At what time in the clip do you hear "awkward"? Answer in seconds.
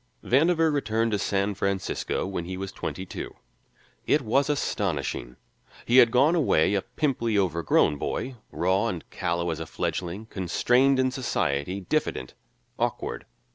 12.79-13.27